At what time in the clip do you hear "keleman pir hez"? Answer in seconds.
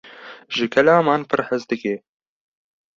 0.77-1.71